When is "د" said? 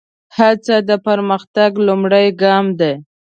0.89-0.91